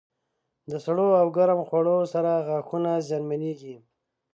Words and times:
د 0.69 0.71
سړو 0.85 1.07
او 1.21 1.27
ګرم 1.37 1.59
خوړو 1.67 1.97
سره 2.13 2.31
غاښونه 2.47 2.91
زیانمنېږي. 3.07 3.75